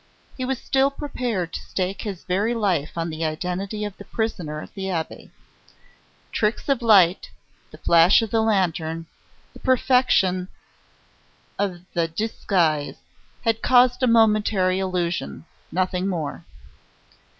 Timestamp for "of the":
3.85-4.05, 8.23-8.41, 11.59-12.07